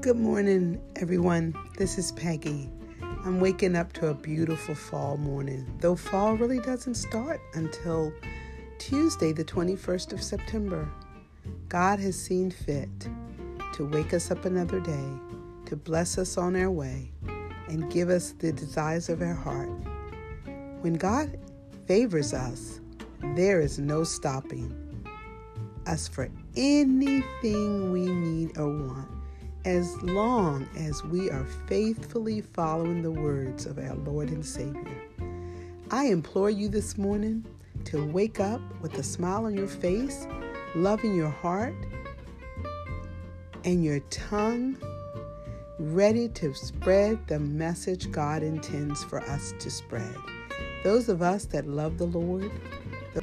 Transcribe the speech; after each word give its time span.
Good 0.00 0.16
morning, 0.16 0.80
everyone. 0.96 1.54
This 1.76 1.98
is 1.98 2.12
Peggy. 2.12 2.70
I'm 3.02 3.38
waking 3.38 3.76
up 3.76 3.92
to 3.94 4.06
a 4.06 4.14
beautiful 4.14 4.74
fall 4.74 5.18
morning, 5.18 5.66
though 5.80 5.94
fall 5.94 6.38
really 6.38 6.58
doesn't 6.58 6.94
start 6.94 7.38
until 7.52 8.10
Tuesday, 8.78 9.32
the 9.32 9.44
21st 9.44 10.14
of 10.14 10.22
September. 10.22 10.88
God 11.68 12.00
has 12.00 12.18
seen 12.18 12.50
fit 12.50 12.88
to 13.74 13.84
wake 13.84 14.14
us 14.14 14.30
up 14.30 14.46
another 14.46 14.80
day, 14.80 15.08
to 15.66 15.76
bless 15.76 16.16
us 16.16 16.38
on 16.38 16.56
our 16.56 16.70
way, 16.70 17.12
and 17.68 17.92
give 17.92 18.08
us 18.08 18.32
the 18.38 18.52
desires 18.52 19.10
of 19.10 19.20
our 19.20 19.34
heart. 19.34 19.68
When 20.80 20.94
God 20.94 21.38
favors 21.86 22.32
us, 22.32 22.80
there 23.36 23.60
is 23.60 23.78
no 23.78 24.04
stopping 24.04 24.74
us 25.86 26.08
for 26.08 26.30
anything 26.56 27.92
we 27.92 28.06
need 28.06 28.56
or 28.56 28.68
want 28.68 28.89
as 29.64 30.00
long 30.02 30.68
as 30.76 31.04
we 31.04 31.30
are 31.30 31.46
faithfully 31.66 32.40
following 32.40 33.02
the 33.02 33.10
words 33.10 33.66
of 33.66 33.78
our 33.78 33.94
Lord 33.94 34.30
and 34.30 34.44
Savior. 34.44 35.02
I 35.90 36.06
implore 36.06 36.50
you 36.50 36.68
this 36.68 36.96
morning 36.96 37.44
to 37.86 38.04
wake 38.04 38.40
up 38.40 38.60
with 38.80 38.94
a 38.94 39.02
smile 39.02 39.46
on 39.46 39.56
your 39.56 39.66
face, 39.66 40.26
love 40.74 41.04
in 41.04 41.14
your 41.14 41.30
heart, 41.30 41.74
and 43.64 43.84
your 43.84 44.00
tongue 44.10 44.76
ready 45.78 46.28
to 46.28 46.54
spread 46.54 47.26
the 47.26 47.38
message 47.38 48.10
God 48.10 48.42
intends 48.42 49.02
for 49.04 49.20
us 49.22 49.52
to 49.58 49.70
spread. 49.70 50.14
Those 50.84 51.08
of 51.08 51.20
us 51.22 51.44
that 51.46 51.66
love 51.66 51.98
the 51.98 52.06
Lord, 52.06 52.50
the 53.14 53.22